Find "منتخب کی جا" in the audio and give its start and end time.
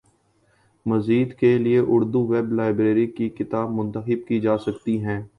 3.71-4.57